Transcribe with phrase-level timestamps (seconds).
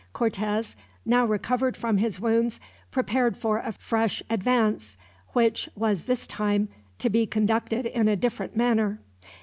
[0.13, 0.75] Cortez,
[1.05, 2.59] now recovered from his wounds,
[2.89, 4.97] prepared for a fresh advance;
[5.33, 8.99] which was this time to be conducted in a different manner.